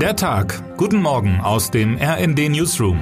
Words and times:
Der 0.00 0.14
Tag. 0.14 0.76
Guten 0.76 1.00
Morgen 1.00 1.40
aus 1.40 1.70
dem 1.70 1.96
RND 1.96 2.50
Newsroom. 2.50 2.98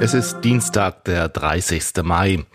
Es 0.00 0.14
ist 0.14 0.40
Dienstag, 0.40 1.04
der 1.04 1.28
30. 1.28 2.02
Mai. 2.02 2.46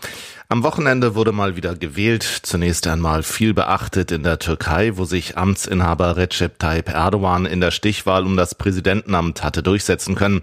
Am 0.48 0.64
Wochenende 0.64 1.14
wurde 1.14 1.34
mal 1.34 1.56
wieder 1.56 1.76
gewählt, 1.76 2.24
zunächst 2.24 2.88
einmal 2.88 3.22
viel 3.22 3.54
beachtet 3.54 4.12
in 4.12 4.24
der 4.24 4.40
Türkei, 4.40 4.98
wo 4.98 5.06
sich 5.06 5.38
Amtsinhaber 5.38 6.18
Recep 6.18 6.58
Tayyip 6.58 6.90
Erdogan 6.90 7.46
in 7.46 7.62
der 7.62 7.70
Stichwahl 7.70 8.26
um 8.26 8.36
das 8.36 8.56
Präsidentenamt 8.56 9.44
hatte 9.44 9.62
durchsetzen 9.62 10.16
können. 10.16 10.42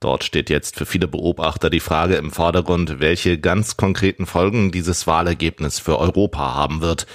Dort 0.00 0.24
steht 0.24 0.50
jetzt 0.50 0.76
für 0.76 0.84
viele 0.84 1.08
Beobachter 1.08 1.70
die 1.70 1.80
Frage 1.80 2.16
im 2.16 2.30
Vordergrund, 2.30 3.00
welche 3.00 3.38
ganz 3.38 3.78
konkreten 3.78 4.26
Folgen 4.26 4.70
dieses 4.70 5.06
Wahlergebnis 5.06 5.78
für 5.78 5.98
Europa 5.98 6.54
haben 6.54 6.82
wird. 6.82 7.06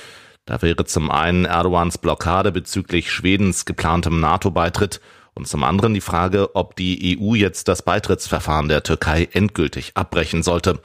Da 0.45 0.61
wäre 0.61 0.85
zum 0.85 1.11
einen 1.11 1.45
Erdogans 1.45 1.97
Blockade 1.97 2.51
bezüglich 2.51 3.11
Schwedens 3.11 3.65
geplantem 3.65 4.19
NATO-Beitritt 4.19 4.99
und 5.33 5.47
zum 5.47 5.63
anderen 5.63 5.93
die 5.93 6.01
Frage, 6.01 6.55
ob 6.55 6.75
die 6.75 7.17
EU 7.19 7.35
jetzt 7.35 7.67
das 7.67 7.83
Beitrittsverfahren 7.83 8.67
der 8.67 8.83
Türkei 8.83 9.29
endgültig 9.31 9.91
abbrechen 9.95 10.43
sollte. 10.43 10.79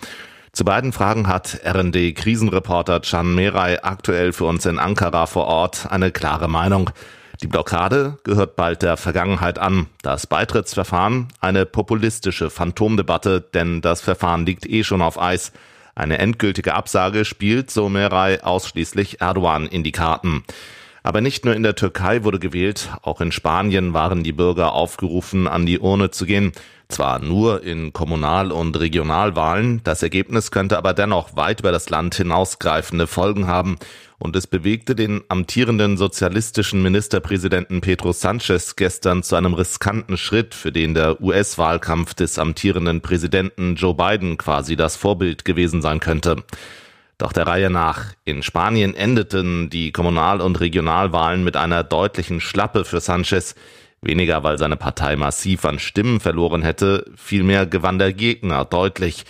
Zu 0.53 0.65
beiden 0.65 0.93
Fragen 0.93 1.27
hat 1.27 1.61
RND-Krisenreporter 1.65 3.01
Can 3.01 3.35
Meray 3.35 3.79
aktuell 3.83 4.33
für 4.33 4.45
uns 4.45 4.65
in 4.65 4.79
Ankara 4.79 5.27
vor 5.27 5.47
Ort 5.47 5.87
eine 5.91 6.11
klare 6.11 6.49
Meinung. 6.49 6.91
Die 7.43 7.47
Blockade 7.47 8.17
gehört 8.25 8.57
bald 8.57 8.81
der 8.81 8.97
Vergangenheit 8.97 9.59
an. 9.59 9.89
Das 10.01 10.27
Beitrittsverfahren 10.27 11.29
eine 11.41 11.67
populistische 11.67 12.49
Phantomdebatte, 12.49 13.43
denn 13.43 13.83
das 13.83 14.01
Verfahren 14.01 14.47
liegt 14.47 14.67
eh 14.67 14.85
schon 14.85 15.03
auf 15.03 15.21
Eis. 15.21 15.53
Eine 15.97 16.19
endgültige 16.19 16.75
Absage 16.75 17.25
spielt, 17.25 17.71
so 17.71 17.89
Meray, 17.89 18.41
ausschließlich 18.41 19.23
Erdogan 19.23 19.67
in 19.67 19.83
die 19.83 19.93
Karten. 19.93 20.45
Aber 21.07 21.21
nicht 21.21 21.45
nur 21.45 21.55
in 21.55 21.63
der 21.63 21.77
Türkei 21.77 22.25
wurde 22.25 22.41
gewählt, 22.41 22.91
auch 23.03 23.21
in 23.21 23.31
Spanien 23.31 23.95
waren 23.95 24.25
die 24.25 24.33
Bürger 24.33 24.73
aufgerufen, 24.73 25.47
an 25.47 25.65
die 25.65 25.79
Urne 25.79 26.11
zu 26.11 26.27
gehen. 26.27 26.51
Zwar 26.89 27.21
nur 27.21 27.63
in 27.63 27.93
Kommunal- 27.93 28.51
und 28.51 28.77
Regionalwahlen, 28.77 29.83
das 29.85 30.03
Ergebnis 30.03 30.51
könnte 30.51 30.77
aber 30.77 30.95
dennoch 30.95 31.37
weit 31.37 31.61
über 31.61 31.71
das 31.71 31.91
Land 31.91 32.17
hinausgreifende 32.17 33.07
Folgen 33.07 33.47
haben 33.47 33.77
und 34.19 34.35
es 34.35 34.49
bewegte 34.49 34.97
den 34.97 35.23
amtierenden 35.29 35.97
sozialistischen 35.97 36.83
Ministerpräsidenten 36.83 37.83
Pedro 37.83 38.11
Sanchez 38.11 38.75
gestern 38.75 39.23
zu 39.23 39.37
einem 39.37 39.55
riskanten 39.55 40.17
Schritt, 40.17 40.57
für 40.57 40.73
den 40.73 40.95
der 40.95 41.23
US-Wahlkampf 41.23 42.15
des 42.15 42.37
amtierenden 42.37 43.01
Präsidenten 43.01 43.77
Joe 43.77 43.95
Biden 43.95 44.39
quasi 44.39 44.75
das 44.75 44.97
Vorbild 44.97 45.45
gewesen 45.45 45.83
sein 45.83 46.01
könnte. 46.01 46.43
Doch 47.19 47.33
der 47.33 47.47
Reihe 47.47 47.71
nach. 47.71 48.13
In 48.25 48.43
Spanien 48.43 48.95
endeten 48.95 49.71
die 49.71 49.91
Kommunal- 49.91 50.43
und 50.43 50.61
Regionalwahlen 50.61 51.45
mit 51.45 51.57
einer 51.57 51.83
deutlichen 51.83 52.41
Schlappe 52.41 52.85
für 52.85 53.01
Sanchez. 53.01 53.55
Weniger, 54.03 54.43
weil 54.43 54.59
seine 54.59 54.77
Partei 54.77 55.17
massiv 55.17 55.65
an 55.65 55.79
Stimmen 55.79 56.21
verloren 56.21 56.63
hätte, 56.63 57.11
vielmehr 57.17 57.67
gewann 57.67 57.99
der 57.99 58.13
Gegner 58.13 58.67
deutlich. 58.67 59.25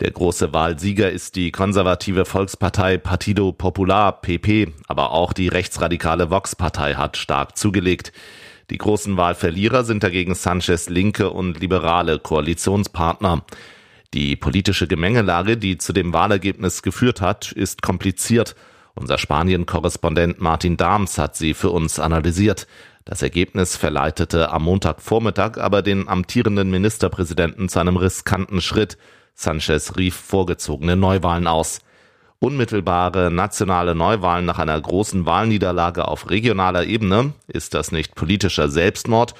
Der 0.00 0.10
große 0.10 0.52
Wahlsieger 0.52 1.10
ist 1.10 1.36
die 1.36 1.50
konservative 1.50 2.24
Volkspartei 2.24 2.98
Partido 2.98 3.52
Popular 3.52 4.20
PP, 4.20 4.72
aber 4.86 5.12
auch 5.12 5.32
die 5.32 5.48
rechtsradikale 5.48 6.30
Vox-Partei 6.30 6.94
hat 6.94 7.16
stark 7.16 7.56
zugelegt. 7.56 8.12
Die 8.70 8.78
großen 8.78 9.16
Wahlverlierer 9.16 9.84
sind 9.84 10.02
dagegen 10.02 10.34
Sanchez 10.34 10.88
linke 10.88 11.30
und 11.30 11.60
liberale 11.60 12.18
Koalitionspartner. 12.18 13.44
Die 14.12 14.34
politische 14.34 14.88
Gemengelage, 14.88 15.56
die 15.56 15.78
zu 15.78 15.92
dem 15.92 16.12
Wahlergebnis 16.12 16.82
geführt 16.82 17.20
hat, 17.20 17.52
ist 17.52 17.80
kompliziert. 17.80 18.56
Unser 18.96 19.18
Spanien-Korrespondent 19.18 20.40
Martin 20.40 20.76
Dahms 20.76 21.16
hat 21.16 21.36
sie 21.36 21.54
für 21.54 21.70
uns 21.70 22.00
analysiert. 22.00 22.66
Das 23.04 23.22
Ergebnis 23.22 23.76
verleitete 23.76 24.50
am 24.50 24.64
Montagvormittag 24.64 25.58
aber 25.58 25.82
den 25.82 26.08
amtierenden 26.08 26.70
Ministerpräsidenten 26.70 27.68
zu 27.68 27.78
einem 27.78 27.96
riskanten 27.96 28.60
Schritt. 28.60 28.98
Sanchez 29.34 29.96
rief 29.96 30.16
vorgezogene 30.16 30.96
Neuwahlen 30.96 31.46
aus. 31.46 31.78
Unmittelbare 32.40 33.30
nationale 33.30 33.94
Neuwahlen 33.94 34.44
nach 34.44 34.58
einer 34.58 34.80
großen 34.80 35.24
Wahlniederlage 35.24 36.08
auf 36.08 36.30
regionaler 36.30 36.84
Ebene, 36.84 37.34
ist 37.46 37.74
das 37.74 37.92
nicht 37.92 38.16
politischer 38.16 38.68
Selbstmord? 38.68 39.34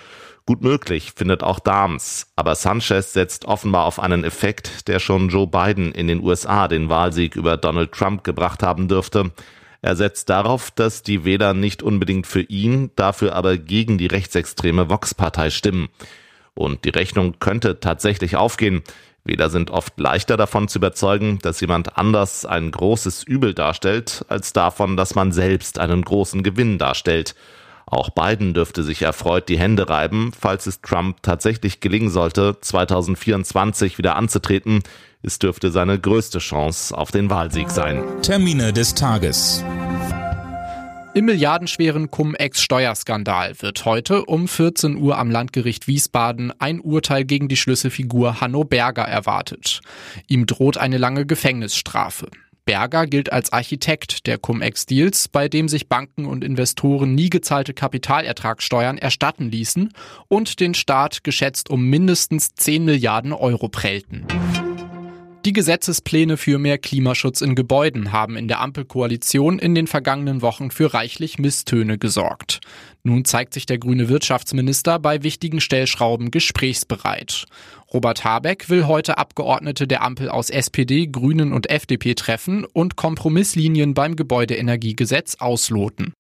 Gut 0.46 0.62
möglich, 0.62 1.12
findet 1.14 1.42
auch 1.42 1.60
Dahms. 1.60 2.26
Aber 2.34 2.54
Sanchez 2.54 3.12
setzt 3.12 3.44
offenbar 3.44 3.84
auf 3.84 4.00
einen 4.00 4.24
Effekt, 4.24 4.88
der 4.88 4.98
schon 4.98 5.28
Joe 5.28 5.46
Biden 5.46 5.92
in 5.92 6.08
den 6.08 6.22
USA 6.22 6.66
den 6.66 6.88
Wahlsieg 6.88 7.36
über 7.36 7.56
Donald 7.56 7.92
Trump 7.92 8.24
gebracht 8.24 8.62
haben 8.62 8.88
dürfte. 8.88 9.30
Er 9.82 9.96
setzt 9.96 10.28
darauf, 10.28 10.70
dass 10.70 11.02
die 11.02 11.24
Wähler 11.24 11.54
nicht 11.54 11.82
unbedingt 11.82 12.26
für 12.26 12.42
ihn, 12.42 12.90
dafür 12.96 13.34
aber 13.34 13.56
gegen 13.56 13.96
die 13.96 14.08
rechtsextreme 14.08 14.90
Vox-Partei 14.90 15.50
stimmen. 15.50 15.88
Und 16.54 16.84
die 16.84 16.90
Rechnung 16.90 17.38
könnte 17.38 17.80
tatsächlich 17.80 18.36
aufgehen. 18.36 18.82
Wähler 19.24 19.50
sind 19.50 19.70
oft 19.70 19.98
leichter 19.98 20.36
davon 20.36 20.68
zu 20.68 20.78
überzeugen, 20.78 21.38
dass 21.40 21.60
jemand 21.60 21.96
anders 21.96 22.44
ein 22.44 22.70
großes 22.70 23.22
Übel 23.24 23.54
darstellt, 23.54 24.24
als 24.28 24.52
davon, 24.52 24.96
dass 24.96 25.14
man 25.14 25.32
selbst 25.32 25.78
einen 25.78 26.02
großen 26.02 26.42
Gewinn 26.42 26.78
darstellt. 26.78 27.34
Auch 27.90 28.10
Biden 28.10 28.54
dürfte 28.54 28.84
sich 28.84 29.02
erfreut 29.02 29.48
die 29.48 29.58
Hände 29.58 29.88
reiben, 29.88 30.32
falls 30.38 30.66
es 30.66 30.80
Trump 30.80 31.22
tatsächlich 31.22 31.80
gelingen 31.80 32.10
sollte, 32.10 32.56
2024 32.60 33.98
wieder 33.98 34.14
anzutreten, 34.16 34.82
es 35.22 35.38
dürfte 35.38 35.70
seine 35.70 35.98
größte 35.98 36.38
Chance 36.38 36.96
auf 36.96 37.10
den 37.10 37.28
Wahlsieg 37.28 37.68
sein. 37.70 38.02
Termine 38.22 38.72
des 38.72 38.94
Tages. 38.94 39.62
Im 41.12 41.24
milliardenschweren 41.24 42.10
Cum-Ex-Steuerskandal 42.10 43.60
wird 43.60 43.84
heute 43.84 44.24
um 44.26 44.46
14 44.46 44.96
Uhr 44.96 45.18
am 45.18 45.28
Landgericht 45.28 45.88
Wiesbaden 45.88 46.52
ein 46.60 46.80
Urteil 46.80 47.24
gegen 47.24 47.48
die 47.48 47.56
Schlüsselfigur 47.56 48.40
Hanno 48.40 48.62
Berger 48.62 49.02
erwartet. 49.02 49.80
Ihm 50.28 50.46
droht 50.46 50.78
eine 50.78 50.98
lange 50.98 51.26
Gefängnisstrafe. 51.26 52.28
Berger 52.64 53.06
gilt 53.06 53.32
als 53.32 53.52
Architekt 53.52 54.26
der 54.26 54.38
Cum-Ex-Deals, 54.38 55.28
bei 55.28 55.48
dem 55.48 55.68
sich 55.68 55.88
Banken 55.88 56.26
und 56.26 56.44
Investoren 56.44 57.14
nie 57.14 57.30
gezahlte 57.30 57.74
Kapitalertragssteuern 57.74 58.98
erstatten 58.98 59.50
ließen 59.50 59.92
und 60.28 60.60
den 60.60 60.74
Staat 60.74 61.24
geschätzt 61.24 61.70
um 61.70 61.84
mindestens 61.84 62.54
10 62.54 62.84
Milliarden 62.84 63.32
Euro 63.32 63.68
prellten. 63.68 64.26
Die 65.46 65.54
Gesetzespläne 65.54 66.36
für 66.36 66.58
mehr 66.58 66.76
Klimaschutz 66.76 67.40
in 67.40 67.54
Gebäuden 67.54 68.12
haben 68.12 68.36
in 68.36 68.46
der 68.46 68.60
Ampelkoalition 68.60 69.58
in 69.58 69.74
den 69.74 69.86
vergangenen 69.86 70.42
Wochen 70.42 70.70
für 70.70 70.92
reichlich 70.92 71.38
Misstöne 71.38 71.96
gesorgt. 71.96 72.60
Nun 73.04 73.24
zeigt 73.24 73.54
sich 73.54 73.64
der 73.64 73.78
grüne 73.78 74.10
Wirtschaftsminister 74.10 74.98
bei 74.98 75.22
wichtigen 75.22 75.62
Stellschrauben 75.62 76.30
gesprächsbereit. 76.30 77.46
Robert 77.92 78.22
Habeck 78.22 78.68
will 78.68 78.86
heute 78.86 79.16
Abgeordnete 79.16 79.86
der 79.86 80.02
Ampel 80.02 80.28
aus 80.28 80.50
SPD, 80.50 81.06
Grünen 81.06 81.54
und 81.54 81.70
FDP 81.70 82.14
treffen 82.14 82.66
und 82.66 82.96
Kompromisslinien 82.96 83.94
beim 83.94 84.16
Gebäudeenergiegesetz 84.16 85.36
ausloten. 85.36 86.12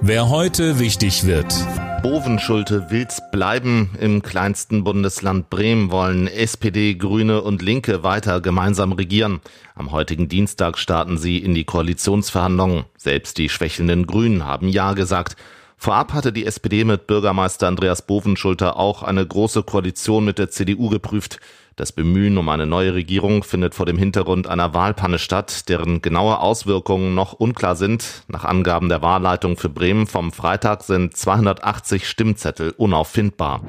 Wer 0.00 0.30
heute 0.30 0.78
wichtig 0.78 1.24
wird. 1.24 1.54
Bovenschulte 2.04 2.90
will's 2.90 3.22
bleiben. 3.32 3.96
Im 3.98 4.20
kleinsten 4.20 4.84
Bundesland 4.84 5.48
Bremen 5.48 5.90
wollen 5.90 6.26
SPD, 6.26 6.96
Grüne 6.96 7.40
und 7.40 7.62
Linke 7.62 8.02
weiter 8.02 8.42
gemeinsam 8.42 8.92
regieren. 8.92 9.40
Am 9.74 9.90
heutigen 9.90 10.28
Dienstag 10.28 10.76
starten 10.76 11.16
sie 11.16 11.38
in 11.38 11.54
die 11.54 11.64
Koalitionsverhandlungen. 11.64 12.84
Selbst 12.98 13.38
die 13.38 13.48
schwächelnden 13.48 14.06
Grünen 14.06 14.44
haben 14.44 14.68
Ja 14.68 14.92
gesagt. 14.92 15.36
Vorab 15.78 16.12
hatte 16.12 16.30
die 16.30 16.44
SPD 16.44 16.84
mit 16.84 17.06
Bürgermeister 17.06 17.68
Andreas 17.68 18.02
Bovenschulter 18.02 18.76
auch 18.76 19.02
eine 19.02 19.26
große 19.26 19.62
Koalition 19.62 20.26
mit 20.26 20.38
der 20.38 20.50
CDU 20.50 20.90
geprüft. 20.90 21.40
Das 21.76 21.90
Bemühen 21.90 22.38
um 22.38 22.48
eine 22.48 22.66
neue 22.66 22.94
Regierung 22.94 23.42
findet 23.42 23.74
vor 23.74 23.84
dem 23.84 23.98
Hintergrund 23.98 24.46
einer 24.46 24.74
Wahlpanne 24.74 25.18
statt, 25.18 25.68
deren 25.68 26.02
genaue 26.02 26.38
Auswirkungen 26.38 27.16
noch 27.16 27.32
unklar 27.32 27.74
sind. 27.74 28.22
Nach 28.28 28.44
Angaben 28.44 28.88
der 28.88 29.02
Wahlleitung 29.02 29.56
für 29.56 29.68
Bremen 29.68 30.06
vom 30.06 30.30
Freitag 30.30 30.84
sind 30.84 31.16
280 31.16 32.08
Stimmzettel 32.08 32.70
unauffindbar. 32.76 33.62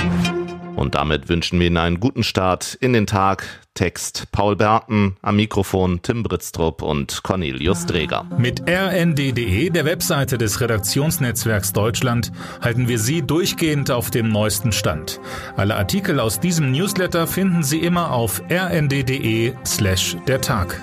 Und 0.75 0.95
damit 0.95 1.30
wünschen 1.30 1.60
wir 1.60 1.68
Ihnen 1.68 1.77
einen 1.77 2.00
guten 2.00 2.24
Start 2.24 2.75
in 2.80 2.94
den 2.94 3.07
Tag. 3.07 3.48
Text 3.75 4.31
Paul 4.31 4.56
Berten, 4.56 5.18
am 5.22 5.36
Mikrofon 5.36 6.01
Tim 6.01 6.24
Britztrup 6.24 6.81
und 6.81 7.24
Cornelius 7.24 7.86
Dreger. 7.86 8.25
Mit 8.38 8.62
rnd.de, 8.69 9.69
der 9.69 9.83
Webseite 9.83 10.38
des 10.38 10.62
Redaktionsnetzwerks 10.62 11.74
Deutschland, 11.74 12.31
halten 12.62 12.88
wir 12.88 13.00
Sie 13.00 13.22
durchgehend 13.22 13.92
auf 13.92 14.12
dem 14.12 14.30
neuesten 14.30 14.72
Stand. 14.72 15.19
Alle 15.57 15.75
Artikel 15.75 16.22
aus 16.22 16.39
diesem 16.39 16.72
Newsletter 16.72 17.27
finden 17.27 17.63
Sie 17.63 17.80
immer 17.80 18.12
auf 18.12 18.42
rnd.de 18.50 19.54
slash 19.66 20.16
der 20.25 20.39
Tag. 20.39 20.80